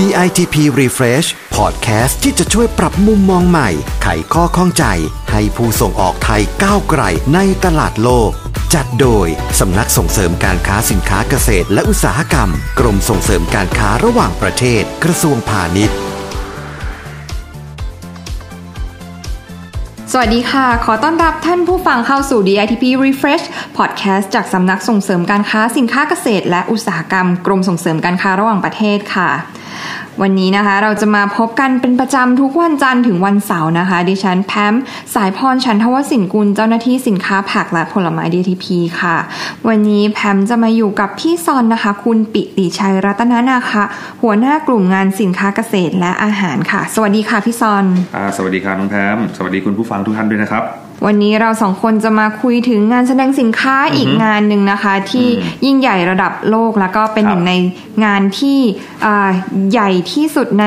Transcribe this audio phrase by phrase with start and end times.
[0.00, 3.70] DITP Refresh Podcast ที่จะช่วยปรับมุมมองใหม่
[4.02, 4.84] ไขข้อข้องใจ
[5.32, 7.02] ให้ผู้ส่งออกไทยก้าวไกล
[7.34, 8.30] ในตลาดโลก
[8.74, 9.26] จัดโดย
[9.60, 15.96] สำนักส่งเสริมการค้าสินค้าเกษตรและอุตสาหกรรม กรมส่งเสริมการค้าระหว่างประเทศ กระทรวงพาณิชย์
[20.12, 23.44] สวัสดีค่ะ ขอต้อนรับท่านผู้ฟังเข้าสู่ DITP Refresh
[23.78, 29.30] Podcast จากสำนักส่งเสริมการค้าสินค้าเกษตร และอุตสาหกรรม กรมส่งเสริมการค้าระหว่างประเทศค่ะ
[30.22, 34.74] วันนี้นะคะเราจะมาพบกันเป็นประจำทุกวันจันทร์ถึงวันเสาร์นะคะ ดิฉันแพม
[35.14, 38.64] สายพรชันทวสินกุลเจ้าหน้าที่สินค้าผักและผลไม้ DTP
[39.00, 39.16] ค่ะ
[39.68, 43.84] วันนี้แพมจะมาอยู่กับพี่ซอนนะคะ คุณปิติชัยรัตนานาคะ
[44.22, 47.84] หัวหน้ากลุ่มงานสินค้าเกษตรและอาหารค่ะ สวัสดีค่ะพี่ซอน
[48.16, 55.26] อสวัสดีครับน้องแพมสวัสดีคุณผู้ฟังทุกท่านด้วยนะครับ วันนี้เราสองคนจะมาคุยถึงงานแสดงสินค้าอีกงานหนึ่งนะคะ ที่
[55.64, 57.52] ยิ่งใหญ่ระดับโลกแล้วก็เป็นหนึ่งใน
[58.04, 58.58] งานที่
[59.04, 59.30] อ่า
[59.72, 60.66] ใหญ่ที่สุดใน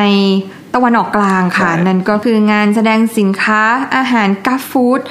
[0.78, 3.62] ตะวันออกกลางค่ะใช่นั่นก็คืองานแสดงสินค้า
[3.96, 5.02] อาหารกัฟฟู้ด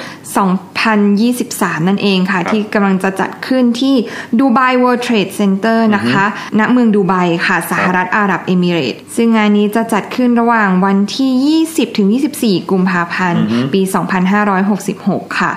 [0.89, 3.95] 2023 นั่นเองค่ะ ที่กำลังจะจัดขึ้นที่
[4.39, 6.25] ดูไบ World Trade Center นะคะ
[6.59, 7.13] ณ เมืองดูไบ
[7.47, 12.07] ค่ะ สหรัฐอาหรับเอมิเรตส์ซึ่งงานนี้จะจัดขึ้นระหว่างวันที่ 20 ถึง
[12.39, 13.81] 24 กุมภาพันธ์ ปี
[14.59, 15.51] 2566 ค่ะ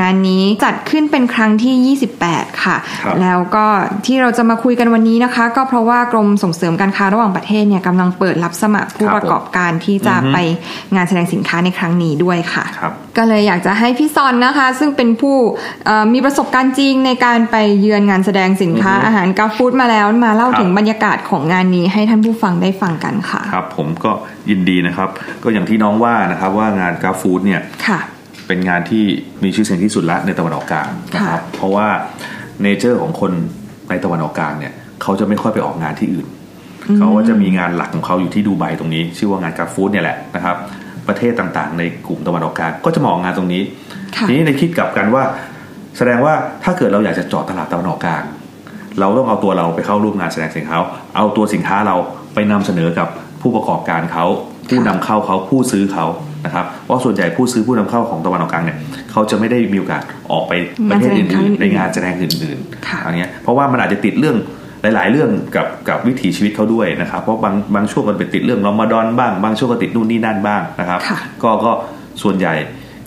[0.00, 3.66] งานนี้จัดขึ้นเป็นครั้งที่ 28 ค่ะครับแล้วก็
[4.06, 10.36] ที่เราจะมาคุยกันวันนี้นะคะ ก็เพราะว่ากรมส่งเสริมการค้าระหว่างประเทศเนี่ยกำลังเปิดรับสมัครผู้ครับประกอบการที่จะไป
[10.94, 15.36] งานแสดงสินค้าในครั้งนี้ด้วยค่ะครับก็เลยอยากจะให้พี่ซอนนะคะ ซึ่งเป็นผู้
[15.86, 24.12] เอ่อมีประสบการณ์จริงในการไปเยือนงานแสดงสินค้าอือฮึอาหารกาฟู้ดมาแล้วมาเล่าครับถึงบรรยากาศของงานนี้ให้ท่านผู้ฟังได้ฟังกันค่ะ ครับ ผมก็
[24.50, 25.08] ยินดีนะครับ
[25.42, 28.00] ก็อย่างที่น้องว่านะครับว่างานกราฟฟู้ดเนี่ยค่ะ
[28.46, 29.04] เป็นงานที่
[29.44, 31.86] มีชื่อเสียงที่สุดละในตะวันออกกลางนะครับเพราะว่า
[32.62, 33.32] เนเจอร์ของคน
[33.90, 36.26] ในตะวันออกกลางเนี่ยเขาจะไม่ค่อยไปออกงานที่อื่น
[36.98, 40.56] เขาก็จะมีงานหลักของเขาอยู่ที่ดูไบตรงนี้ ชื่อว่างานกราฟฟู้ดเนี่ยแหละนะครับ
[41.08, 43.62] ประเทศต่างๆ ในกลุ่มตะวันออกกลางก็จะมาออกงานตรงนี้
[44.16, 45.22] ค่ะทีนี้ในคิดกลับกันว่า
[45.96, 48.22] แสดงว่าถ้าเกิดเราอยากจะเจาะตลาดตะวันออกกลาง
[49.00, 50.76] เราต้องเอาตัวเราไปเข้าร่วมงานแสดงสินค้า
[51.16, 51.96] เอาตัวสินค้าเรา
[52.34, 53.08] ไปนำเสนอกับ
[53.40, 54.26] ผู้ประกอบการเขา
[54.68, 56.06] ผู้นำเข้าเขาผู้ซื้อเขา
[56.44, 58.78] นะครับเพราะส่วนใหญ่ผู้ซื้อผู้นำเข้าของตะวันออกกลางเนี่ย
[59.10, 60.52] เขาจะไม่ได้มีโอกาสออกไป
[60.90, 62.58] ประเทศอื่นๆในงานแสดงอื่น
[62.88, 64.36] ค่ะๆอย่างเงี้ยเพราะว่ามันอาจจะติดเรื่อง
[64.94, 71.72] หลาย ๆ เรื่องกับกับวิถีชีวิตเขาด้วยนะครับ เพราะบางบางช่วงก็ไปติดเรื่องรอมฎอนบ้าง บางช่วงก็ติดนู่นนี่นั่นบ้างนะครับค่ะก็ก็
[72.22, 72.54] ส่วนใหญ่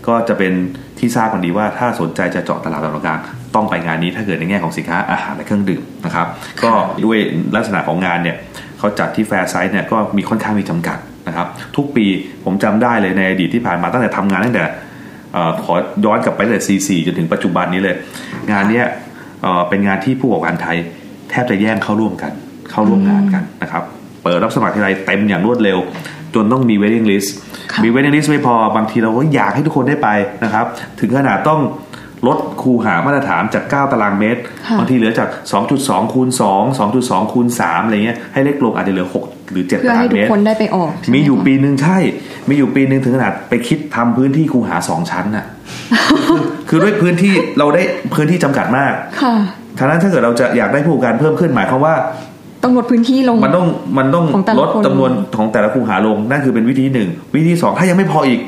[0.07, 0.53] ก็จะเป็น
[0.99, 3.19] ที่ทราบกันดีว่าถ้าสนใจจะเจาะตลาดตะวันออกกลาง
[3.55, 6.27] ต้องไปงานนี้ถ้าเกิดในแง่ของสินค้าอาหารและเครื่องดื่มนะครับ
[6.63, 6.71] ก็
[7.05, 7.19] ด้วย
[7.55, 8.35] ลักษณะของงานเนี่ย
[8.79, 12.05] เขาจัดที่ fair size เนี่ยก็มีค่อนข้างมีจำกัดนะครับทุกปี
[12.43, 14.65] ผมจำได้เลยในอดีตที่ผ่านมาตั้งแต่ทำงานตั้งแต่
[15.33, 15.73] เอ่อขอ
[16.05, 17.95] ย้อนกลับไปตั้งแต่ C4 จนถึงปัจจุบันนี้เลย
[18.51, 18.85] งานเนี้ย
[19.41, 20.77] เอ่อเป็นงานที่ผู้ประกอบการไทย
[21.29, 22.31] แทบจะแย่งเข้าร่วมกัน
[22.71, 23.83] เข้าร่วมงานกันนะครับ
[24.23, 25.77] เปิดรับสมัครทีไรเต็มอย่างรวดเร็ว
[26.35, 27.29] จนต้องมี waiting list
[27.71, 30.09] ค่ะมี waiting list ไม่พอบางทีเราก็อยากให้ทุกคนได้ไป
[30.43, 30.65] นะครับ
[30.99, 31.61] ถึงขนาดต้อง
[32.27, 35.29] ลดคูหามาตรฐานจาก 9 ตารางเมตรค่ะบางทีเหลือจาก
[35.71, 41.97] 2.2 คูณ 2 2.2 คูณ 3 อะไรเงี้ย ให้เล็กลงอาจจะเหลือ 6 หรือ7เพื่อตารางให้ทุเมกตรคนได้ไปออกใช่ไหมีอยู่คะปีหนึ่งใช่
[42.49, 45.45] มีอยู่ปีหนึ่งถึงขนาดไปคิดทำพื้นที่คูหาสองชั้นน่ะ
[46.27, 46.39] คือ
[46.69, 47.83] คือด้วยพื้นที่เราได้
[48.13, 48.93] พื้นที่จำกัดมาก
[49.79, 51.95] ค่ะฉะนั้นถ้าเกิดเราจะอยากได้ผู้ประกอบการเพิ่มขึ้นหมายความว่า
[52.63, 53.65] ต้องลดพื้นที่ลง มันต้อง
[53.97, 58.39] มันต้องของแต่ละลดคนจำนวนของแต่ละคูหาลงนั่นคือเป็นวิธีหนึ่งวิธีสองถ้ายังไม่พออีก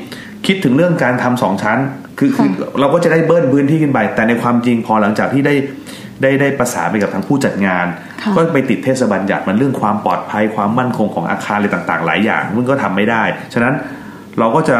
[0.46, 1.78] คิดถึงเรื่องการทำสองชั้น
[2.18, 2.48] คือคือ
[2.80, 5.54] เราก็จะได้เบิ้ลพื้นที่ขึ้นไปแต่ในความจริงพอหลังจากที่ได้
[6.22, 7.86] ได้ได้ประสานไปกับทางผู้จัดงาน
[8.22, 13.22] ค่ะก็ไปติดเทศบัญญัติมันเรื่องความปลอดภัยความมั่นคงของอาคารอะไรต่างๆ หลายอย่างมันก็ทำไม่ได้
[13.54, 13.74] ฉะนั้น
[14.38, 14.76] เราก็จะ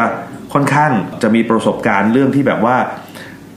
[0.53, 0.91] ค่อนข้าง
[1.23, 2.75] จะมีประสบการณ์เรื่องที่แบบว่า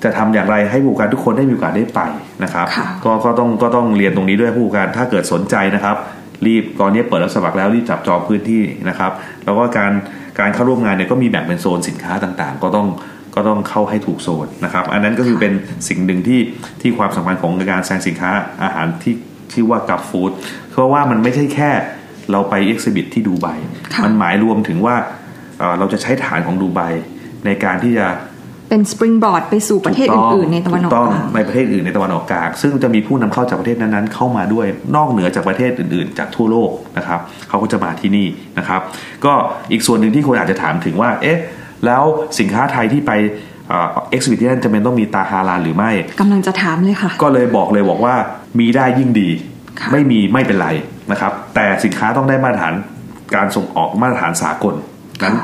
[0.05, 2.01] จะทำอย่างไรให้ผู้ประกอบการทุกคนได้มีโอกาสได้ไป
[2.45, 5.97] นะครับค่ะก็ก็ต้องก็ต้องเรียนตรงนี้ด้วยผู้ประกอบการถ้าเกิดสนใจนะครับ
[6.47, 9.13] รีบตอนนี้เปิดรับสมัครแล้วรีบจับจองพื้นที่นะครับ
[9.45, 9.93] แล้วก็การ
[10.39, 12.87] การเข้าร่วมงานเนี่ยก็มีแบ่งเป็นโซนสินค้าต่างๆ ก็ต้อง
[13.35, 15.53] ก็ต้องเข้าให้ถูกโซนนะครับ อันนั้นก็คือเป็น
[15.89, 16.41] สิ่งหนึ่งที่
[16.81, 18.31] ที่ความสำคัญของการแสดงสินค้า
[18.63, 19.15] อาหารที่
[19.53, 20.31] ชื่อว่ากับฟู้ด
[20.71, 21.71] เพราะว่ามันไม่ใช่แค่
[22.31, 23.47] เราไปเอ็กซิบิทที่ดูไบ
[23.95, 24.97] ค่ะมันหมายรวมถึงว่า
[25.59, 26.81] เอ่อเราจะใช้ฐานของดูไบ
[27.47, 28.07] ในการที่จะ
[28.69, 34.67] เป็นสปริงบอร์ดไปสู่ประเทศอื่นๆในตะวันออกถูกต้องลางในประเทศอื่นในตะวันออกกลางซึ่งจะมีผู้นำเข้าจากประเทศนั้นๆเข้ามาด้วย
[34.97, 38.27] นอกเหนือจากประเทศอื่นๆ จากทั่วโลกนะครับเขาก็จะมาที่นี่
[38.59, 38.81] นะครับ
[39.25, 39.33] ก็
[39.73, 41.39] อีกส่วนหนึ่งที่คนอาจจะถามถึงว่าเอ๊ะ
[41.87, 42.03] แล้ว
[42.39, 43.13] สินค้าไทยที่ไป
[43.69, 45.91] เอ็กซิบิที่นั่นจะเป็นต้องมีตาฮาลาลหรือไม่
[46.21, 48.15] กำลังจะถามเลยค่ะ ก็เลยบอกเลยบอกว่า
[48.59, 49.29] มีได้ยิ่งดี
[49.81, 50.69] ค่ะไม่มีไม่เป็นไร
[51.11, 52.75] นะครับ แต่สินค้าต้องได้มาตรฐาน
[53.35, 54.75] การส่งออกมาตรฐานสากล
[55.23, 55.35] นั้น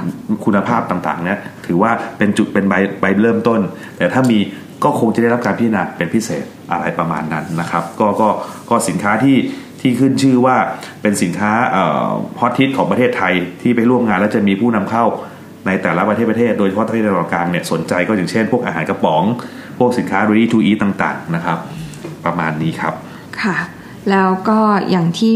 [0.44, 3.60] คุณภาพต่างๆเนี่ยถือว่าเป็นจุดเป็นใบใบเริ่มต้น
[3.96, 4.38] แต่ถ้ามี
[4.84, 8.28] ก็คงจะได้รับการพิจารณาเป็นพิเศษอะไรประมาณนั้นนะครับ ก็ก็
[8.70, 9.36] ก็สินค้าที่
[9.80, 10.56] ที่ขึ้นชื่อว่า
[11.02, 11.52] เป็นสินค้า
[12.40, 15.04] ฮอตฮิตของประเทศไทยที่ไปร่วมงานแล้วจะมีผู้นำเข้า
[15.66, 19.22] ในแต่ละประเทศประเทศโดยเฉพาะประเทศตะวันออกกลางเนี่ยสนใจก็อย่างเช่น พวกอาหารกระป๋อง
[19.78, 21.58] พวกสินค้า ready to eat ต่างๆนะครับ
[22.24, 22.94] ประมาณนี้ครับ
[23.42, 23.56] ค่ะ
[24.10, 24.58] แล้วก็
[24.90, 25.34] อย่างที่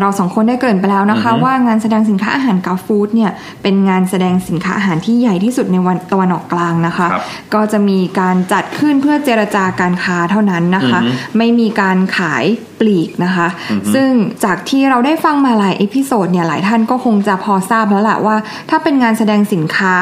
[0.00, 3.30] เราสองคนได้เกริ่นไปแล้วนะคะ ว่างานแสดงสินค้าอาหารกาฟู้ดเนี่ย
[3.62, 7.06] เป็นงานแสดงสินค้าอาหารที่ใหญ่ที่สุดในวันตะวันออกกลางนะคะ
[7.54, 11.00] ก็จะมีการจัดขึ้นเพื่อเจรจาการค้าเท่านั้นนะคะ
[11.38, 12.44] ไม่มีการขาย
[12.80, 13.48] ปลีกนะคะ
[13.94, 14.10] ซึ่ง
[14.44, 18.36] จากที่เราได้ฟังมาหลาย episode เนี่ยหลายท่านก็คงจะพอทราบแล้วแหละว่า
[18.70, 19.94] ถ้าเป็นงานแสดงสินค้า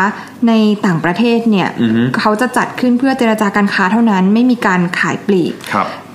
[0.48, 0.52] ใน
[0.86, 1.68] ต่างประเทศเนี่ย
[2.18, 5.52] เขาจะจัดขึ้นเพื่อเจรจาการค้าเท่านั้น ไม่มีการขายปลีก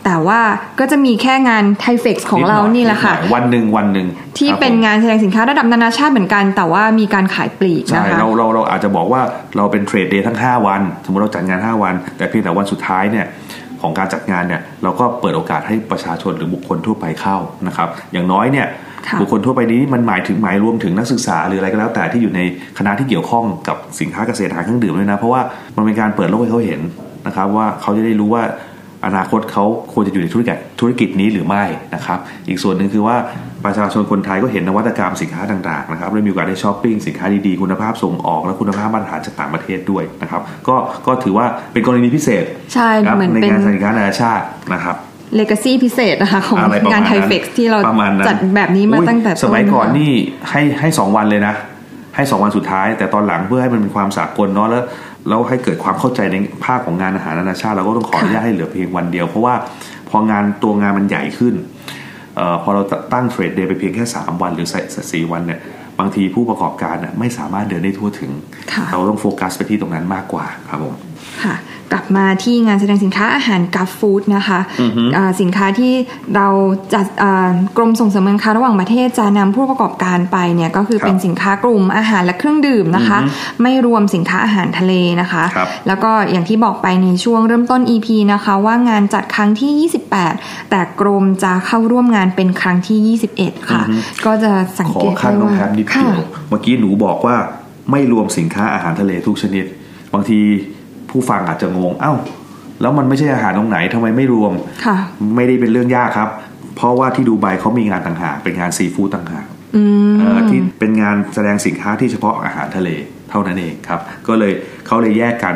[0.08, 0.42] แต่ว่า
[0.80, 4.08] ก็จะมีแค่งาน THAIFEX ของเรานี่แหละค่ะ วันหนึ่งวันหนึ่ง
[4.38, 9.22] ที่เป็นงานแสดงสินค้าระดับนานาชาติเหมือนกัน แต่ว่ามีการขายปลีกนะคะใช่เราเราเราอาจจะบอกว่า
[9.58, 13.26] เราเป็นเทรดเดย์ทั้ง 5 วัน สมมติเราจัดงาน 5 วัน แต่เพียงแต่วันสุดท้ายเนี่ย
[13.82, 17.38] ของการจัดงานเนี่ยเราก็เปิดโอกาสให้ประชาชนหรือบุคคลทั่วไปเข้า
[17.68, 18.68] นะครับอย่างน้อยเนี่ย
[19.22, 22.42] บุคคลทั่วไปนี้มันหมายถึงหมายรวมถึงนักศึกษาหรืออะไรก็แล้วแต่ที่อยู่ใน
[22.78, 25.42] คณะที่เกี่ยวข้องกับสินค้าเกษตรอาหารเครื่องดื่มด้วยนะเพราะว่า
[25.76, 26.82] มันเป็นการเปิดโลกให้เขาเห็น
[27.28, 28.44] นะครับว่าเขาจะได้รู้ว่า
[29.06, 31.64] อนาคตเขาควรจะอยู่ในธุรกิจธุรกิจนี้หรือไม่
[31.96, 33.16] นะครับ อีกส่วนหนึ่งคือว่า
[33.66, 40.76] ประชาชนคนไทยก็เห็นนวัตกรรมสินค้าต่างๆนะครับได้มีโอกาสได้ช้อปปิ้งสินค้าดีๆ คุณภาพส่งออก และคุณภาพมาตรฐานจากต่างประเทศด้วยนะครับ ก็
[41.08, 44.96] ก็ถือว่าเป็นกรณีพิเศษใช่เหมือนในงานสินค้านานาชาตินะครับ
[45.36, 46.58] legacy พิเศษนะคะของ
[46.92, 47.80] งาน THAIFEX ที่เรา
[48.28, 50.12] จัดแบบนี้มาตั้งแต่สมัยก่อนนี่
[50.50, 51.56] ให้ให้สองวันเลยนะ
[52.16, 54.84] ให้สองวันสุดท้ายแต่ตอนหลังเพื่อให้มันเป็นความสากลเนาะแล้ว
[55.28, 56.36] แล้วให้เกิดความเข้าใจใน
[56.66, 59.56] ภาคของงานอาหารนานาชาติเราก็ต้องขออนุญาตให้เหลือเพียงวันเดียว เพราะว่า
[60.10, 61.56] พองานตัวงานมันใหญ่ขึ้น
[62.40, 62.82] ออพอเรา
[63.14, 64.68] ตั้งเทรดเดย์ไปเพียงแค่ 3 วันหรือ
[65.12, 65.60] สี่วันเนี่ย
[66.00, 68.32] บางทีผู้ประกอบการไม่สามารถเดินได้ทั่วถึง
[68.92, 70.96] เราต้องโฟกัสไปที่ตรงนั้นมากกว่าครับผม
[71.44, 71.56] ค่ะ
[71.94, 75.94] กลับมาที่งานแสดงสินค้าอาหารกัฟฟู้ดนะคะะสินค้าที่
[76.36, 76.48] เรา
[76.94, 77.06] จัด
[77.78, 83.18] กรมส่งเสริมการค้าระหว่างประเทศจะนำผู้ประกอบการไปเนี่ยก็คือเป็นสินค้ากลุ่มอาหารและเครื่องดื่มนะคะ
[83.62, 85.44] ไม่รวมสินค้าอาหารทะเลนะคะ
[85.88, 89.90] แล้วก็อย่างที่บอกไปในช่วงเริ่มต้น EP นะคะว่างานจัดครั้งที่
[90.30, 93.84] 28 แต่กรมจะเข้าร่วมงานเป็นครั้งที่ 21 ค่ะ
[94.26, 96.20] ก็จะสังเกตได้ว่านิดเดียว
[96.50, 97.36] เมื่อกี้หนูบอกว่า
[97.92, 99.66] ไม่รวมสินค้าอาหารทะเลทุกชนิด
[100.16, 100.40] บางที
[101.10, 102.14] ผู้ฟังอาจจะงง เอา้า
[102.82, 104.54] แล้วมันไม่ใช่อาหารตรงไหนทำไมไม่รวม
[105.36, 106.30] ไม่ได้เป็นเรื่องยากครับ
[106.76, 109.46] เพราะว่าที่ดูไบเขามีงานต่างหากเป็นงานซีฟู้ดต่างหาก
[110.50, 112.90] ที่เป็นงานแสดงสินค้าที่เฉพาะอาหารทะเล
[113.30, 114.52] เท่านั้นเองครับ ก็เลย
[114.88, 115.56] เขาเลยแยกกัน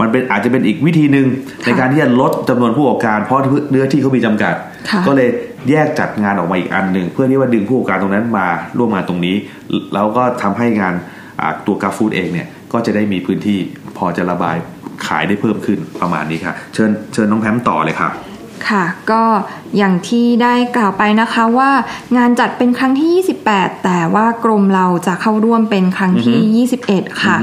[0.00, 1.26] มันเป็นอาจจะเป็นอีกวิธีหนึ่ง
[1.64, 4.54] ในการที่จะลดจำนวนผู้ประกอบการ เพราะเนื้อที่เขามีจำกัด
[5.06, 5.28] ก็เลย
[5.70, 8.46] แยกจัดงานออกมาอีกอันหนึ่งเพื่อที่ว่าดึงผู้ประกอบการตรงนั้นมา
[8.78, 9.36] ร่วมงานตรงนี้
[9.94, 10.94] แล้วก็ทำให้งาน
[11.66, 13.58] ตัวกาฟูดเองเนี่ยก็จะได้มีพื้นที่
[13.96, 14.56] พอจะระบาย
[15.06, 18.10] ขายได้เพิ่มขึ้นประมาณนี้ค่ะ เชิญเชิญน้องแพมต่อเลยค่ะ
[18.68, 19.22] ค่ะ ก็
[19.76, 21.70] อย่างที่ได้กล่าวไปนะคะว่า
[22.16, 27.36] งานจัดเป็นครั้งที่ 28 แต่ว่ากรมเราจะเข้าร่วมเป็นครั้งที่ 21 ค่ะ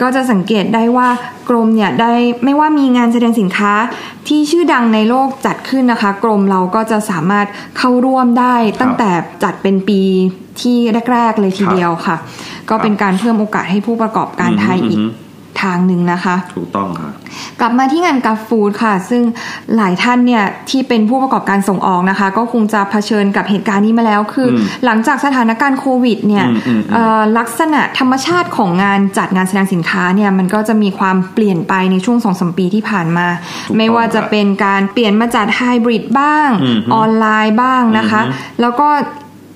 [0.00, 1.08] ก็จะสังเกตได้ว่า
[1.48, 2.12] กรมเนี่ยได้
[2.44, 3.72] ไม่ว่ามีงานแสดงสินค้า
[4.28, 7.46] ที่ชื่อดังในโลกจัดขึ้นนะคะ กรมเราก็จะสามารถ
[7.78, 9.10] เข้าร่วมได้ตั้งแต่
[9.42, 10.00] จัดเป็นปี
[10.60, 10.76] ที่
[11.12, 12.16] แรก ๆ เลยทีเดียวค่ะ
[12.70, 15.00] ก็เป็นการเพิ่มโอกาสให้ผู้ประกอบการไทยอีก
[15.62, 17.10] ทางหนึ่งนะคะ ถูกต้องค่ะ
[17.60, 19.22] กลับมาที่งานกาฟูดค่ะ ซึ่ง
[19.76, 24.48] หลายท่านเนี่ยที่เป็นผู้ประกอบการส่งออกนะคะ ก็คงจะเผชิญกับเหตุการณ์นี้มาแล้ว คือ
[24.84, 26.46] หลังจากสถานการณ์โควิดเนี่ย
[27.38, 33.26] ลักษณะธรรมชาติของงานจัดงานแสดงสินค้าเนี่ยมันก็จะมีความเปลี่ยนไปในช่วงสองสมปีที่ผ่านมา
[33.76, 36.48] ไม่ว่าจะเป็นการเปลี่ยนมาจัดไฮบริดบ้าง
[36.94, 38.20] ออนไลน์บ้างนะคะ
[38.60, 38.88] แล้วก็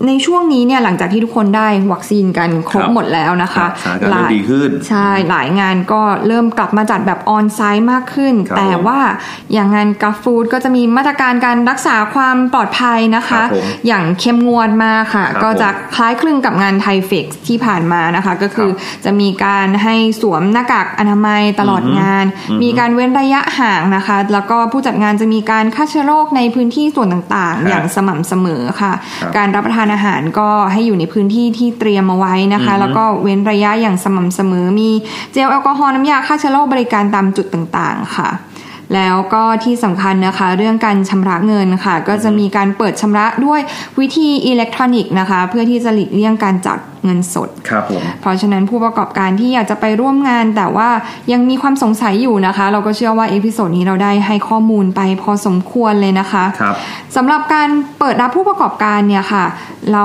[0.07, 3.67] ในช่วงนี้เนี่ยหลังจากที่ทุกคนได้วัคซีนกันครบหมดแล้วนะคะ
[4.11, 8.99] หลายดีขึ้นใช่หลายงานก็เริ่มกลับมาจัดแบบออนไซต์มากขึ้น แต่ว่า
[9.53, 13.43] อย่างงานกาฟูดก็จะมีมาตรการการรักษาความปลอดภัยนะคะ
[13.87, 18.71] อย่างเข้มงวดมากค่ะ ก็จะคล้ายคลึงกับงานไทเฟกที่ผ่านมานะคะ ก็คือ
[19.05, 22.25] จะมีการให้สวมหน้ากากอนามัยตลอดงาน
[22.63, 28.93] มีการเว้นระยะห่างนะคะ แล้วก็ผู้จัดงานจะมีการฆ่าเชื้อโรคในพื้นที่ส่วนต่างๆ อย่างสม่ำเสมอค่ะ
[29.39, 34.91] การรับประทานอาหารก็ให้อยู่ในพื้นที่ที่เตรียมมาไว้นะคะ แล้วก็เว้นระยะอย่างสม่ำเสมอมี
[35.33, 38.29] เจลแอลกอฮอล์น้ำยาฆ่าเชื้อโรคบริการตามจุดต่างๆ ค่ะ
[38.95, 43.61] แล้วก็ที่สำคัญนะคะ เรื่องการชำระเงินค่ะ ก็จะมีการเปิดชำระด้วย
[44.01, 50.89] วิธีอิเล็กทรอนิกส์นะคะ เพื่อที่จะหลีกเลี่ยงการจับเงินสดครับผมเพราะฉะนั้นผู้ประกอบการที่อยากจะไปร่วมงาน แต่ว่า
[51.33, 56.75] ยังมีความสงสัยอยู่นะคะ เราก็เชื่อว่า episode นี้เราได้ให้ข้อมูลไปพอสมควรเลยนะคะครับ
[57.17, 57.69] สำหรับการ
[57.99, 59.45] เปิดรับผู้ประกอบการเนี่ยค่ะ
[59.93, 60.05] เรา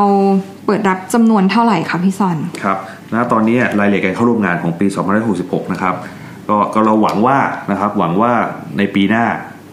[0.65, 2.77] เปิดรับจำนวนเท่าไหร่คะพี่ซอนครับ
[3.13, 4.87] ณตอนนี้รายละเอียดการเข้าร่วมงานของปี
[5.29, 5.95] 2566 นะครับ
[6.49, 7.37] ก็ก็เราหวังว่า
[7.71, 8.31] นะครับหวังว่า
[8.77, 9.25] ในปีหน้า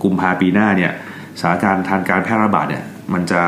[0.02, 0.92] กุมภาปีหน้าเนี่ย
[1.40, 3.40] สถานการณ์ทางการแพร่ระบาดเนี่ยมันจะ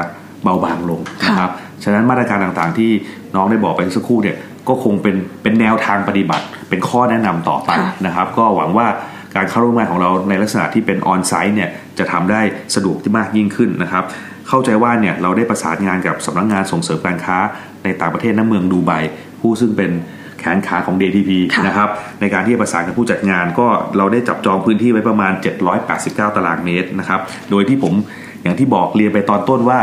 [0.43, 1.51] เบาบางลงนะครับ
[1.85, 2.91] ฉะนั้นมาตรการต่างๆที่
[3.35, 4.37] น้องได้บอกไปสักครู่เนี่ย
[4.69, 8.87] ก็คงเป็นเป็นแนวทางปฏิบัติ เป็นข้อแนะนำต่อไปค่ะนะครับ ก็หวังว่า
[9.37, 12.41] การเข้าร่วมงานของเราในลักษณะที่เป็นออนไซต์เนี่ยจะทำได้
[12.75, 14.05] สะดวกที่มากยิ่งขึ้นนะครับ
[14.49, 17.39] เข้าใจว่าเนี่ยเราได้ประสานงานกับสำนักงานส่งเสริมการค้า
[17.85, 18.93] ในต่างประเทศน้ำเมืองดูไบ
[19.41, 19.91] ผู้ซึ่งเป็น
[20.39, 21.89] แขนขาของ DTP ค่ะนะครับ
[22.21, 25.33] ในการที่จะประสานกับผู้จัดงานก็เราได้จับจองพื้นที่ไว้ประมาณ
[25.85, 27.95] 789 ตารางเมตรนะครับโดยที่ผม
[28.43, 29.79] อย่างที่บอกเรียนไปตอนต้นว่า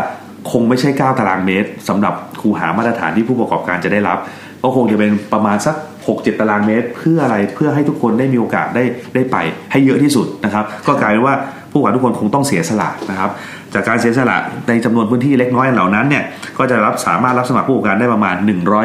[0.51, 4.17] คงไม่ใช่ 9 ตารางเมตรสำหรับคูหามาตรฐานที่ผู้ประกอบการจะได้รับ
[4.63, 5.75] ก็คงจะเป็นประมาณสัก
[6.07, 8.83] 6-7 ตารางเมตร เพื่ออะไรเพื่อให้ทุกคนได้มีโอกาสได้
[9.15, 9.37] ได้ไป
[9.71, 11.35] ให้เยอะที่สุดนะครับ ก็กลายเป็นว่า
[11.71, 13.29] ผู้ประกอบการทุกคนคงต้องเสียสละนะครับ
[13.73, 14.37] จากการเสียสละ
[14.67, 16.23] ในจำนวนพื้นที่เล็กน้อยเหล่านั้นเนี่ย
[16.57, 18.35] ก็จะรับสามารถรับสมัครผู้ประกอบการได้ประมาณ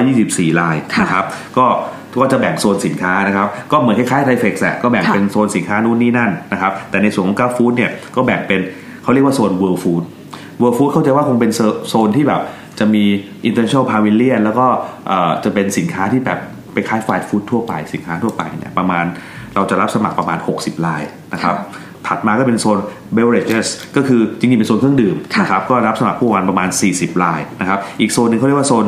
[0.04, 1.24] 124รายนะครับ
[1.58, 1.66] ก็
[2.20, 8.60] ก็จะแบ่งโซนสินค้านะครับก็เหมือนคล้ายๆ THAIFEX แหละก็แบ่งค่ะเป็นโซนสินค้านู่นนี่นั่นนะครับแต่ในส่วนของ Gulfood เนี่ยก็แบ่งเป็น
[9.02, 10.02] เขาเรียกว่าโซน World Food
[10.60, 11.50] World Food เข้าใจว่าคงเป็น
[11.88, 12.40] โซนที่แบบ
[12.78, 13.04] จะมี
[13.48, 14.66] international pavilion แล้วก็
[15.06, 16.38] เอ่อจะเป็นสินค้าที่แบบ
[16.72, 19.04] ไปคล้ายฟาสต์ฟู้ดทั่วไปสินค้าทั่วไปเนี่ยประมาณ
[19.54, 21.02] เราจะรับสมัครประมาณ 60ราย
[21.32, 21.56] นะครับ
[22.06, 22.78] ถัดมาก็เป็นโซน
[23.16, 28.86] beverages ก็คือจริงๆ เป็นโซนเครื่องดื่มค่ะนะครับก็รับสมัครผู้ประกอบการประมาณ 40 รายนะครับอีกโซนหนึ่งเขาเรียกว่าโซน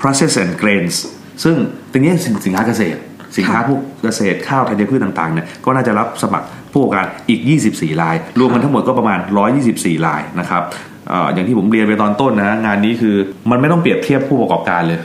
[0.00, 0.96] process and grains
[1.44, 1.56] ซึ่ง
[1.92, 2.98] ตรงนี้สินสินค้าเกษตร
[3.36, 7.40] สินค้าพวกเกษตรข้าวธัญพืชต่างๆเนี่ยก็น่าจะรับสมัครผู้ประกอบการอีก
[7.70, 9.18] 24 ราย รวมกันทั้งหมดก็ประมาณ
[9.62, 10.62] 124 รายนะครับ
[11.08, 13.14] เอ่ออย่างที่ผมเรียนไปตอนต้นนะงานนี้คือ
[13.50, 15.00] มันไม่ต้องเปรียบเทียบผู้ประกอบการเลย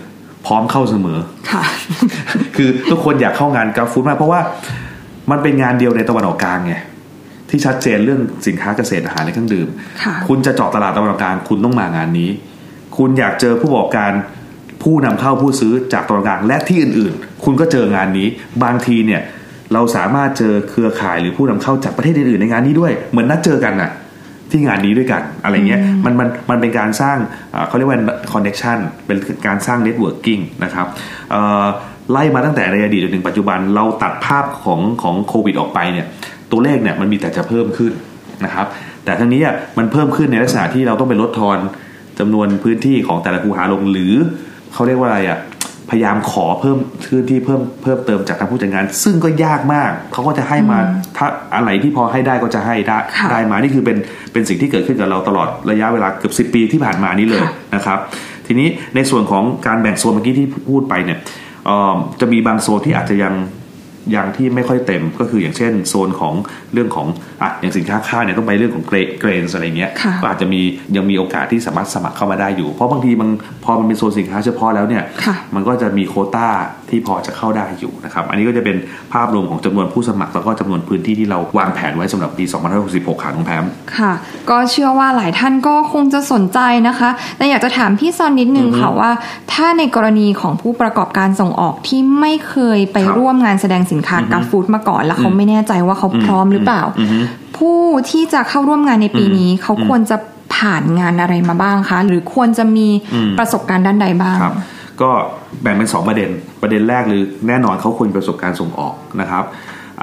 [0.45, 1.19] พร้อมเข้าเสมอ
[1.51, 1.63] ค่ะ
[2.55, 4.39] คือทุกคนอยากเข้างานกราฟฟู้ดมากเพราะว่า
[5.31, 6.73] มันเป็นงานเดียวในตะวันออกกลางไง
[7.49, 9.67] ที่ชัดเจนเรื่องสินค้าเกษตรอาหารและเครื่องดื่ม
[10.03, 12.29] ค่ะคุณจะเจาะตลาดตะวันออกกลางคุณต้องมางานนี้
[12.97, 14.11] คุณอยากเจอผู้ประกอบการ
[14.83, 18.27] ผู้นำเข้าผู้ซื้อจากตะวันออกกลางและที่อื่นๆ คุณก็เจองานนี้
[18.63, 19.21] บางทีเนี่ย
[19.73, 23.91] เราสามารถเจอเครือข่ายหรือผู้นำเข้าจากประเทศอื่นๆ ในงานนี้ด้วย เหมือนนัดเจอกันน่ะ
[24.51, 27.17] ที่งานนี้ด้วยกันอะไรเงี้ยมันมันมันเป็นการสร้าง
[27.53, 27.97] อ่าเขาเรียกว่า
[28.33, 30.87] connection เป็นการสร้าง networking นะครับ
[31.31, 31.65] เอ่อ
[32.11, 36.07] ไล่มาตั้งแต่ในอดีตจนถึงปัจจุบันเราตัดภาพของของโควิดออกไปเนี่ย
[36.51, 37.91] ตัวเลขเนี่ยมันมีแต่จะเพิ่มขึ้น
[38.45, 38.65] นะครับ
[39.05, 41.57] แต่ทั้งนี้อะมันเพิ่มขึ้นในลักษณะที่เราต้องไปลดทอน
[42.19, 44.13] จำนวนพื้นที่ของแต่ละคูหาลงหรือ
[44.73, 45.39] เขาเรียกว่าอะไรอะ
[45.89, 50.79] พยายามขอเพิ่มพื้นที่เพิ่มเพิ่มเติมจากทางผู้จัดงาน ซึ่งก็ยากมากเขาก็จะให้มา
[51.17, 53.97] ถ้าอะไรที่พอให้ได้ก็จะให้ได้ค่ะได้มานี่คือเป็น
[54.33, 57.99] เป็นสิ่งที่เกิดขึ้นกับเราตลอดระยะเวลาเกือบ10ปีที่ผ่านมานี้เลยค่ะนะครับ
[58.47, 61.17] ทีนี้ในส่วนของการแบ่งโซนเมื่อกี้ที่พูดไปเนี่ย
[61.65, 63.33] เอ่อจะมีบางโซนที่อาจจะยัง
[64.15, 66.33] ยังที่ไม่ค่อยเต็มก็คืออย่างเช่น โซนของ
[66.73, 67.07] เรื่องของ
[67.41, 70.61] อะอย่างสินค้าข้าวเนี่ยต้องไปเรื่องของเกรเกรนอะไรเงี้ยค่ะก็อาจจะมี
[70.95, 73.29] ยังมีโอกาสที่สามารถสมัครเข้ามาได้อยู่ เพราะบางทีมัน
[73.63, 76.47] พอมันเป็นโซนสินค้าเฉพาะแล้วเนี่ยค่ะมันก็จะมีโควต้า
[76.89, 78.77] ที่พอจะเข้าได้อยู่นะครับอันนี้ก็จะเป็น
[79.13, 82.45] ภาพรวมของจำนวนผู้สมัคร แล้วก็จำนวนพื้นที่ที่เราวางแผนไว้สำหรับปี
[82.83, 83.65] 2566ค่ะน้องแพม
[83.97, 84.13] ค่ะ
[84.49, 89.11] ก็เชื่อว่าหลายท่านก็คงจะสนใจนะคะ แต่อยากจะถามพี่ซอนนิดนึงค่ะว่า
[89.53, 97.19] ถ้าในกรณีของผู้ประกอบการส่งออกที่ไม่เคยไปครับร่วมงานแสดงสินค้าการฟู้ดมาก่อน แล้วเขาไม่แน่ใจว่าเขาพร้อมหรือเปล่าอือฮึ
[97.57, 97.79] ผู้
[98.11, 100.17] ที่จะเข้าร่วมงานในปีนี้ เขาควรจะ
[100.55, 104.55] ผ่านงานอะไรมาบ้างคะ หรือควรจะมีอืมประสบการณ์ด้านใดบ้างครับ
[105.01, 105.11] ก็
[105.61, 106.29] แบ่งเป็น 2 ประเด็น
[106.61, 109.43] ประเด็นแรกหรือแน่นอนเขาควรมีประสบการณ์ส่งออกนะครับ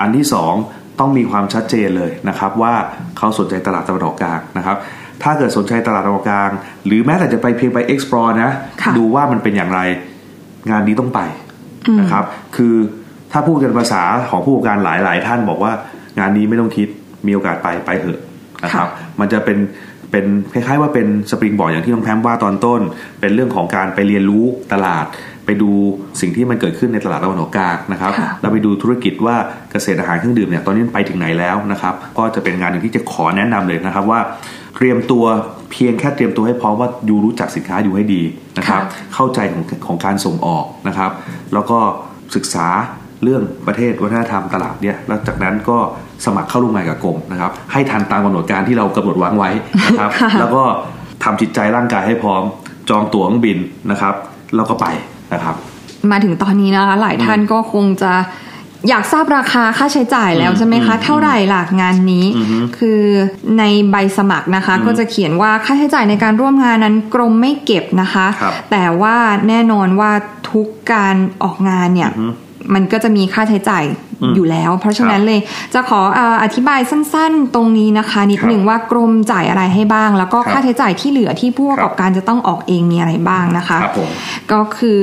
[0.00, 0.26] อันที่
[0.62, 2.74] 2 ต้องมีความชัดเจนเลยนะครับว่า
[3.18, 4.76] เขาสนใจตลาดตะวันออกกลางนะครับ
[5.22, 6.50] ถ้าเกิดสนใจตลาดตะวันออกกลาง
[6.86, 8.50] หรือแม้แต่จะไปเพียงไป explore นะ
[8.82, 9.80] ค่ะดูว่ามันเป็นอย่างไร
[10.70, 11.20] งานนี้ต้องไป
[12.00, 12.24] นะครับ
[12.56, 12.74] คือ
[13.32, 15.72] ถ้าพูดกันภาษาของผู้ประกอบการหลาย ๆ ท่านบอกว่า
[16.18, 16.88] งานนี้ไม่ต้องคิด
[17.26, 18.20] มีโอกาสไปไปเถอะ
[18.64, 18.88] นะครับ
[19.20, 19.58] มันจะเป็น
[20.10, 22.80] เป็นคล้าย ๆ ว่าเป็นสปริงบอร์ดอย่างที่น้องแพมว่าตอนต้น
[23.20, 25.06] เป็นเรื่องของการไปเรียนรู้ตลาด
[25.46, 25.70] ไปดู
[26.20, 29.36] สิ่งที่มันเกิดขึ้นในตลาดตะวันออกกลางนะครับค่ะแล้วไปดูธุรกิจว่า
[29.72, 34.20] เกษตรอาหารเครื่องดื่มเนี่ยตอนนี้มันไปถึงไหนแล้วนะครับ ก็จะเป็นงานหนึ่งที่จะขอแนะนำเลยนะครับว่า
[34.76, 35.24] เตรียมตัว
[35.72, 38.22] เพียงแค่เตรียมตัวให้พร้อมว่าอยู่รู้จักสินค้าอยู่ให้ดี
[38.58, 38.82] นะครับ
[39.14, 41.10] เข้าใจของของการส่งออกนะครับ
[41.52, 41.78] แล้วก็
[42.34, 42.66] ศึกษา
[43.22, 45.78] เรื่องประเทศวัฒนธรรมตลาดเนี่ยแล้วจากนั้นก็
[46.24, 49.50] สมัครเข้าร่วมงานกับกรมนะครับ ให้ทันตามกำหนดการที่เรากำหนดวางไว้
[49.86, 50.62] นะครับค่ะแล้วก็
[51.24, 52.42] ทำจิตใจร่างกายให้พร้อม
[52.90, 53.58] จองตั๋วเครื่องบิน
[53.90, 54.14] นะครับ
[54.56, 54.86] แล้วก็ไป
[55.32, 55.54] นะครับ
[56.10, 58.12] มาถึงตอนนี้นะคะหลายท่านก็คงจะ
[58.88, 63.02] อยากทราบราคาค่าใช้จ่ายแล้วอืมใช่ไหมคะอืมเท่าไหร่หลักงานนี้อือฮึคือ
[63.58, 69.16] ในใบสมัครนะคะ ก็จะเขียนว่าค่าใช้จ่ายในการร่วมงานนั้นกรมไม่เก็บนะคะครับแต่ว่า
[69.48, 70.12] แน่นอนว่า
[70.50, 72.30] ทุกการออกงานเนี่ยอือฮึ
[72.74, 73.84] มันก็จะมีค่าใช้จ่าย
[74.22, 75.40] อืมอยู่แล้ว เพราะฉะนั้นเลย
[75.74, 84.10] จะขอเอ่ออธิบายสั้นๆ ตรงนี้นะคะ นิดครับหนึ่งว่ากรมจ่ายอะไรให้บ้าง แล้วก็ครับค่าใช้จ่ายที่เหลือที่ผู้ประกอบการจะต้องออกเองมีอะไรบ้างนะคะครับผม
[84.52, 85.00] ก็คือ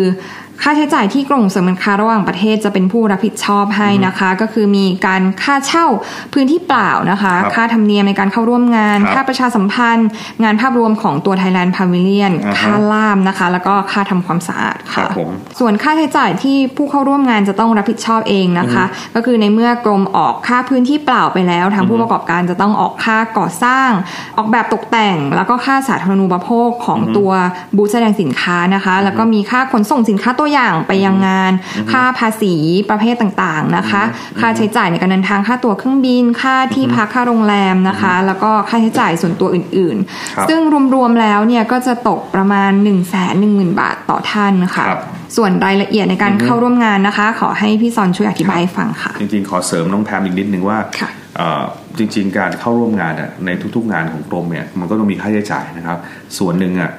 [0.63, 5.85] ค่าใช้จ่ายที่กรมส่งเสริมการค้าระหว่างประเทศจะเป็นผู้รับผิดชอบให้นะคะ ก็คือมีการค่าเช่า
[6.33, 10.07] พื้นที่เปล่านะคะครับค่าธรรมเนียมในการเข้าร่วมงานครับค่าประชาสัมพันธ์
[10.43, 18.85] งานภาพรวมของตัว Thailand Pavilion อ่าฮะค่าล่ามนะคะ แล้วก็ค่าทำความสะอาดครัค่ะบผมส่วนค่าใช้จ่ายที่ผู้เข้าร่วมงานจะต้องรับผิดชอบเองนะคะ
[19.15, 23.89] ก็คือในเมื่อกรมออกค่าพื้นที่เปล่าไปแล้ว ทางผู้ประกอบการจะต้องออกค่าก่อสร้าง
[24.37, 27.31] ออกแบบตกแต่ง แล้วก็ค่าสาธารณูปโภคของตัว
[27.77, 31.51] บูธแสดงสินค้านะคะ แล้วก็มีค่าขนส่งสินค้าตัวอย่างไปยังงาน
[31.91, 32.53] ค่าภาษี
[32.89, 34.03] ประเภทต่างๆนะคะ
[34.39, 39.97] ค่าใช้จ่ายในการเดินทางค่าตั๋วเครื่องบิน ค่าที่พักค่าโรงแรมนะคะ แล้วก็ค่าใช้จ่ายส่วนตัวอื่น
[40.35, 40.61] ครับๆซึ่ง
[40.95, 45.01] รวมๆแล้วเนี่ยก็จะตกประมาณ1 1 0 0 0 0บาทต่อท่านค่ะครับ
[45.37, 51.63] ส่วนรายละเอียดในการเข้าร่วมงานนะคะ ขอให้พี่ซอนช่วยอธิบายให้ฟังค่ะ จริงๆ ขอเสริมน้องแพมอีกนิดนึงว่าค่ะเอ่อ
[51.97, 55.97] จริง ๆ การเข้าร่วมงานอะในทุกๆงานของกรมเนี่ยมันก็ต้องมีค่าใช้จ่ายนะครับ
[56.37, 56.91] ส่วนหนึ่งอะ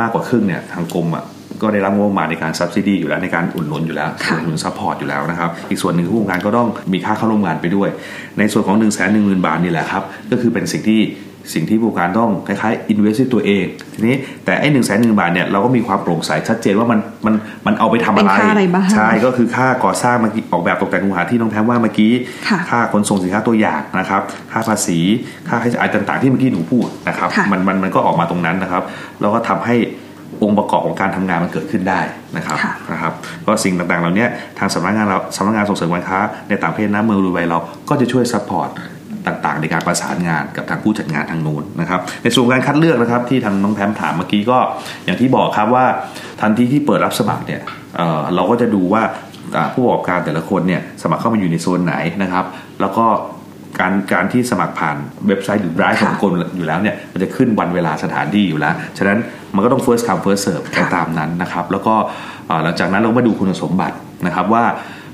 [0.00, 1.24] มากกว่าครึ่งเนี่ยทางกรมอะ
[1.62, 7.88] ก็ได้รับงบประมาณในการ subsidy อยู่แล้วในการอุดหนุนอยู่แล้วสค่ะนับสนุน support อยู่แล้วนะครับอีกส่วนหนึ่งผู้ประกอบการก็ต้องมีค่าเข้าร่วมงานไปด้วย
[8.38, 11.00] ในส่วนของ1นึ่งแสนหนึ่งหมื่นบาทนี่แหละครับก็คือเป็นสิ่งที่
[11.54, 17.34] สิ่งที่ผู้ประกอบการต้องคล้ายๆ invest ด้วยตัวเองทีนี้แต่ไอ้หนึ่งแสนหนึ่งบาทเนี่ยเราก็มีความโปร่งใสชัดเจนว่ามันมัน
[17.66, 22.12] มันเอาไปทำอะไรเป็นค่าอะไรบ้างใช่ก็คือค่าก่อสร้างเมื่อกี้ออกแบบตกแต่งคูหาที่น้องแพมว่าเมื่อกี้
[22.48, 24.22] ค่ะค่าขนส่งสินค้าตัวอย่างนะครับ
[24.52, 24.98] ค่าภาษี
[25.48, 28.82] ค่าใช้จ่ายต่าง ๆ ที่เมื่อกี้หนูพูดนะครับค่ะมันมันมันก็ออกมาตรงนั้นนะครับ
[29.20, 29.76] แล้วก็ทำให้
[30.42, 32.00] องค์ประกอบของการทำงานมันเกิดขึ้นได้
[32.36, 33.12] นะครับค่ะนะครับ
[33.46, 34.26] ก็สิ่งต่างๆเหล่านี้
[34.58, 36.18] ทางสำนักงานเราสำนักงานส่งเสริมการค้า
[36.48, 38.70] ในต่างประเทศนะเมืองดูไบเราก็จะช่วย support
[39.26, 44.58] ต่างๆ ในการประสานงานกับทางผู้จัดงานทางนู้นนะครับในส่วนการคัดเลือกนะครับที่ทางน้องแพมถามเมื่อกี้ก็
[45.04, 45.84] อย่างที่บอกครับว่า
[46.40, 47.60] ทันทีที่เปิดรับสมัครเนี่ย
[47.96, 49.02] เอ่อเราก็จะดูว่า
[49.56, 52.44] อ่าผู้ประกอบการแต่ละคนเนี่ยสมัครเข้ามาอยู่ในโซนไหนนะครับ
[52.80, 53.06] แล้วก็
[53.80, 54.96] การการที่สมัครผ่าน
[55.26, 59.18] เว็บไซต์หรือไลฟ์ของค่ะกรมอยู่แล้วเนี่ยมันจะขึ้นวันเวลาสถานที่อยู่แล้ว ฉะนั้น
[59.54, 61.94] มันก็ต้อง first come first serve ไปค่ะตามนั้นนะครับ แล้วก็
[62.50, 63.96] อ่าหลังจากนั้นเราก็มาดูคุณสมบัติ
[64.26, 64.64] นะครับว่า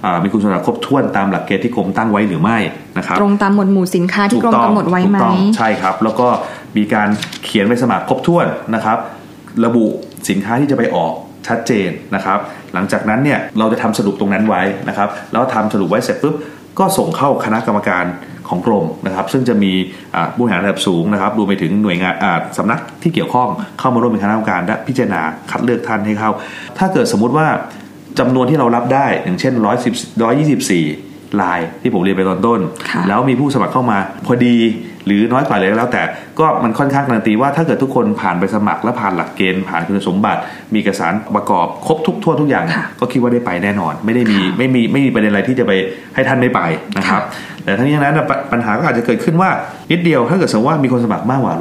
[0.05, 2.59] อ่ามีคุณสมบัติครบถ้วนตามหลักเกณฑ์ที่กรมตั้งไว้หรือไม่
[2.99, 6.29] นะครับ ตรงตามหมวดหมู่สินค้าที่กรมกำหนดไว้ไหมถูกต้องใช่ครับ แล้วก็
[6.77, 7.09] มีการ
[7.45, 8.99] เขียนใบสมัครครบถ้วนนะครับ
[9.65, 9.85] ระบุ
[10.29, 11.13] สินค้าที่จะไปออก
[11.49, 12.39] ชัดเจนนะครับ
[12.75, 16.35] หลังจากนั้นเนี่ยเราจะทำสรุปตรงนั้นไว้นะครับ แล้วทำสรุปไว้เสร็จปุ๊บ
[16.79, 18.05] ก็ส่งเข้าคณะกรรมการ
[18.49, 19.73] ของกรมนะครับซึ่งจะมี
[20.35, 22.15] ผู้บริหารระดับสูงนะครับรวมไปถึงหน่วยงาน
[22.59, 26.31] สำนักที่เกี่ยวข้องเข้ามาร่วมเป็นคณะกรรมการและพิจารณาคัดเลือกท่านให้เข้า
[26.79, 27.47] ถ้าเกิดสมมุติว่า
[28.19, 29.65] จำนวนที่เรารับได้อย่างเช่น110
[30.21, 32.61] 124 ลายที่ผมเรียนไปตอนต้น
[32.91, 34.57] ค่ะแล้วมีผู้สมัครเข้ามาพอดี
[35.07, 36.03] หรือน้อยกว่าเลยก็แล้วแต่
[36.39, 40.41] ก็มันค่อนข้างการันตีว่าถ้าเกิดทุกคนผ่านไปสมัครและผ่านหลักเกณฑ์ผ่านคุณสมบัติ
[40.73, 45.73] มีเอกสารประกอบครบทุกทั่วทุกอย่างค่ะก็คิดว่าได้ไปแน่นอน ไม่ได้มีค่ะไม่มีไม่มีประเด็นอะไรที่จะไป
[46.15, 46.61] ให้ท่านไม่ไป
[46.99, 47.23] นะครับ
[47.65, 49.51] แต่ทั้งนี้ทั้งนั้นนะปญปัญหาก็อาจจะเกิดขึ้นว่า
[49.91, 51.55] นิดเดียวถ้าเกิดสมมติว่ามีคนสมัครมากกว่า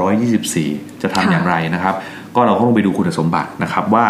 [0.49, 1.95] 124 จะทำอย่างไรนะครับ
[2.35, 4.05] ก็เราก็ต้องไปดูคุณสมบัตินะครับว่า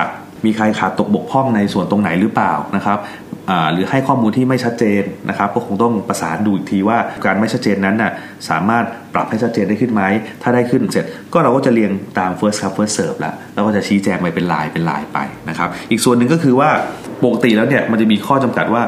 [0.45, 3.32] มีใครขาดตกบกพร่องในส่วนตรงไหนหรือเปล่านะครับอ่า
[3.73, 8.11] หรือให้ข้อมูลที่ไม่ชัดเจนนะครับ ก็คงต้องประสานดูอีกทีว่าการไม่ชัดเจนนั้นน่ะ
[8.49, 10.03] สามารถปรับให้ชัดเจนได้ขึ้นไหม
[10.41, 15.17] ถ้าได้ขึ้นเสร็จ ก็เราก็จะเรียงตาม first come first serve แล้วแล้วก็จะชี้แจงไปเป็นลายเป็นลายไป
[15.49, 16.69] นะครับ อีกส่วนหนึ่งก็คือว่า
[17.23, 18.83] ปกติแล้วเนี่ยมันจะมีข้อจำกัดว่า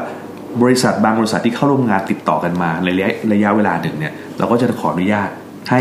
[0.62, 5.28] บริษัทบางบริษัทที่เข้าร่วมงานติดต่อกันมาในระยะระยะเวลาหนึ่งเนี่ยเราก็จะขออนุญาต
[5.70, 5.78] ให้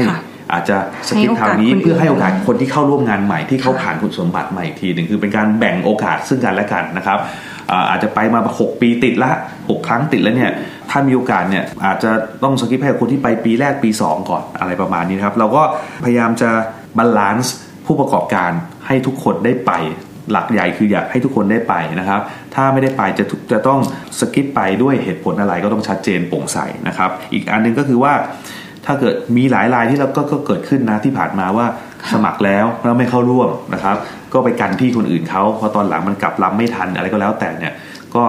[0.53, 0.77] อาจจะ
[1.09, 7.19] สกิปทางนี้ให้โอกาสคนอื่นเพื่อให้โอกาสคนที่เข้าร่วมงานใหม่ที่เขาผ่านคุณสมบัติใหม่อีกทีหนึ่งคือเป็นการแบ่งโอกาสซึ่งกันและกันนะครับ
[7.71, 10.51] อ่าอาจจะไปมา 6 ปีติดละ 6 ครั้งติดแล้วเนี่ย
[10.89, 12.11] ถ้ามีโอกาสเนี่ยอาจจะ
[12.43, 15.63] ต้อง skip ให้กับคนที่ไปปีแรกปี 2 ก่อนอะไรประมาณนี้นะครับเราก็
[16.03, 16.49] พยายามจะ
[16.97, 17.55] balance
[17.85, 18.51] ผู้ประกอบการ
[18.87, 19.73] ให้ทุกคนได้ไป
[20.31, 22.21] หลักใหญ่คืออยากให้ทุกคนได้ไปนะครับ
[22.55, 23.79] ถ้าไม่ได้ไปจะถูกจะต้อง
[24.19, 28.13] skip ไปด้วยเหตุผลอะไรก็ต้องชัดเจนโปร่งใสนะครับ อีกอันหนึงก็คือว่า
[28.85, 31.65] ถ้าเกิดมีหลายรายที่เราก็ก็เกิดขึ้นนะที่ผ่านมาว่า
[32.13, 33.95] สมัครแล้วแล้วไม่เข้าร่วมนะครับ
[34.33, 37.73] ก็ไปกันที่คนอื่นเขาพอตอนหลังมันกลับลำไม่ทันอะไรก็แล้วแต่เนี่ย
[38.15, 38.23] ก็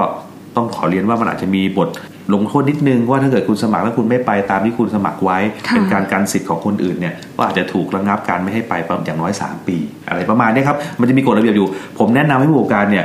[0.56, 1.88] ต้องขอเรียนว่ามันอาจจะมีบท
[2.34, 5.38] ลงโทษนิดนึงว่าถ้าเกิดคุณสมัครแล้วคุณไม่ไปตามที่คุณสมัครไว้
[5.68, 9.76] ค่ะเป็นการกันสิทธิ์ของคนอื่นเนี่ยก็อาจจะถูกระงับการไม่ให้ไปประมาณอย่างน้อย 3 ปี
[10.08, 13.04] อะไรประมาณนี้ครับมันจะมีกฎระเบียบอยู่ ผมแนะนำให้ผู้ประกอบการเนี่ย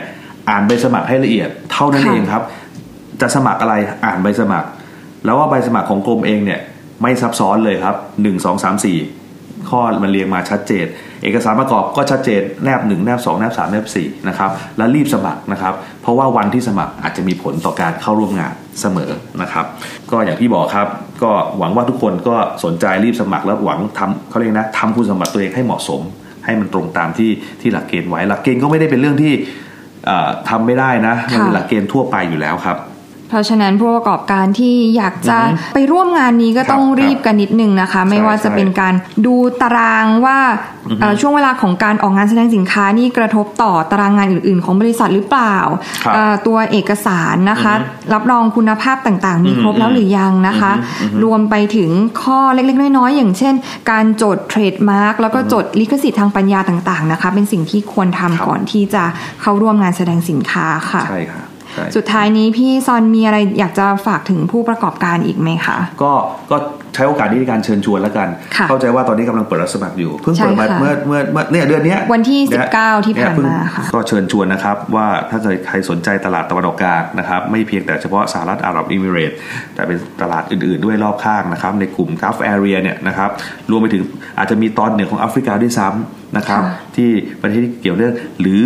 [0.49, 2.43] อ่านใบสมัครให้ละเอียดเท่านั้นค่ะเองครับ
[3.21, 3.73] จะสมัครอะไร
[4.05, 4.67] อ่านใบสมัคร
[5.25, 6.59] แล้วว่าใบสมัครของกรมเองเนี่ย
[7.01, 8.75] ไม่ซับซ้อนเลยครับ 1 2 3
[9.23, 10.85] 4 ข้อมันเรียงมาชัดเจน
[11.23, 19.11] เอกสารประกอบก็ชัดเจนแนบ 1 แนบ 2 แนบ 3 แนบ 4 นะครับ แล้วรีบสมัครนะครับ เพราะว่าวันที่สมัครอาจจะมีผลต่อการเข้าร่วมงานเสมอ
[19.41, 19.65] นะครับ
[20.11, 20.87] ก็อย่างที่บอกครับ
[21.23, 26.01] ก็หวังว่าทุกคนก็สนใจรีบสมัครแล้วหวังทำเขาเรียกนะทำคุณสมบัติตัวเองให้เหมาะสม
[26.45, 27.29] ให้มันตรงตามที่
[27.61, 29.33] ที่หลักเกณฑ์ไว้ หลักเกณฑ์ก็ไม่ได้เป็นเรื่องที่
[30.05, 32.77] เอ่อทำไม่ได้นะ มันเป็นหลักเกณฑ์ทั่วไปอยู่แล้วครับ
[33.31, 38.93] เพราะฉะนั้นผู้ประกอบการที่อยากจะอือฮึไปร่วมงานนี้ก็ครับต้องรีบกันนิดนึงนะคะ ไม่ว่าจะเป็นการ
[39.25, 40.37] ดูตารางว่า
[41.01, 45.57] เอ่อช่วงเวลาของการออกงานแสดงสินค้านี่กระทบต่อตารางงานอื่น ๆ ของบริษัทหรือเปล่า
[46.05, 51.89] ครับเอ่อตัวเอกสารนะคะอือฮึรับรองคุณภาพต่างๆ มีอืมครบแล้วหรือยังนะคะอือฮึรวมไปถึง
[52.23, 53.53] ข้อเล็กๆ น้อยๆ อย่างเช่น
[53.91, 59.03] การจดเทรดมาร์กแล้วก็จดลิขสิทธิ์ทางปัญญาต่างๆนะคะ เป็นสิ่งที่ควรทำครับก่อนที่จะ
[59.41, 61.50] เข้าร่วมงานแสดงสินค้าค่ะใช่ค่ะใช่
[61.95, 66.11] สุดท้ายนี้พี่ซอนมีอะไรอยากจะฝากถึงผู้ประกอบการอีกไหมคะก็
[66.51, 66.57] ก็
[66.95, 79.37] ใช้โอกาสนี้ในการเชิญชวนแล้วกันค่ะเข้าใจว่าตอนนี้กำลังเปิดรับสมัครอยู่ เพิ่งเปิดมาใช่ค่ะเมื่อเมื่อเมื่อเนี่ยเดือนเนี้ยวันที่เย19 ที่ผ่านเยเพิ่งมาค่ะก็เชิญชวนนะครับว่าถ้าเกิดใครสนใจตลาดตะวันออกกลางนะครับไม่เพียงแต่เฉพาะสหรัฐอาหรับเอมิเรตส์
[79.75, 83.29] แต่เป็นตลาดอื่นๆด้วยรอบข้างนะครับในกลุ่ม Gulf area เนี่ยนะครับ
[83.71, 84.03] รวมไปถึง
[84.37, 87.09] อาจจะมีตอนเหนือของแอฟริกาด้วยซ้ำนะครับค่ะที่
[87.41, 88.65] ประเทศที่เกี่ยวเนื่องหรือ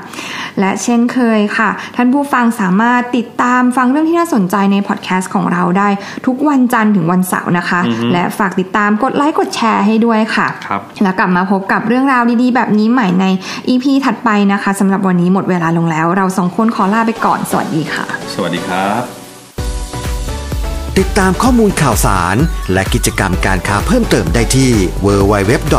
[0.60, 5.88] และเช่นเคยค่ะ ท่านผู้ฟังสามารถติดตามฟังเรื่องที่น่าสนใจในพอดแคสต์ของเราได้
[6.26, 13.26] ทุกวันจันทร์ถึงวันเสาร์นะคะอือฮึและฝากติดตามกดไลค์กดแชร์ให้ด้วยค่ะครับแล้วกลับมาพบกับเรื่องราวดีๆ แบบนี้ใหม่ใน
[13.68, 19.02] EP ถัดไปนะคะสำหรับวันนี้หมดเวลาลงแล้ว เราสองคนขอลาไปก่อน สวัสดีค่ะ สวัสดีครับ
[20.98, 22.36] ติดตามข้อมูลข่าวสาร
[22.72, 24.72] และกิจกรรมการค้าเพิ่มเติมได้ที่
[25.04, 25.76] www.ditp.go.th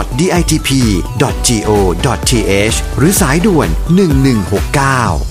[2.97, 3.69] หรือสายด่วน